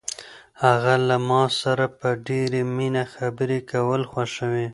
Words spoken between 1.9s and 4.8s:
په ډېرې مینه خبرې کول خوښوي.